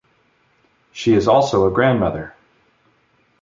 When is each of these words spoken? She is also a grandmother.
She 0.91 1.13
is 1.13 1.27
also 1.27 1.67
a 1.67 1.71
grandmother. 1.71 2.33